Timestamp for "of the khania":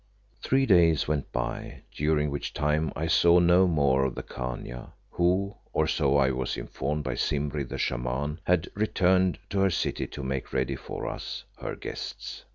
4.03-4.93